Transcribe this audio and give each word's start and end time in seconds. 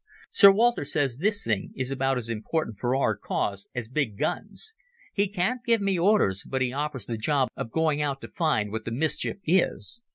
Sir 0.31 0.51
Walter 0.51 0.83
says 0.83 1.19
this 1.19 1.43
thing 1.45 1.73
is 1.75 1.91
about 1.91 2.17
as 2.17 2.27
important 2.27 2.79
for 2.79 2.95
our 2.95 3.15
cause 3.15 3.67
as 3.75 3.87
big 3.87 4.17
guns. 4.17 4.73
He 5.13 5.27
can't 5.27 5.63
give 5.63 5.79
me 5.79 5.95
orders, 5.99 6.43
but 6.43 6.63
he 6.63 6.73
offers 6.73 7.05
the 7.05 7.17
job 7.17 7.49
of 7.55 7.69
going 7.69 8.01
out 8.01 8.19
to 8.21 8.27
find 8.27 8.71
what 8.71 8.85
the 8.85 8.91
mischief 8.91 9.37
is. 9.45 10.01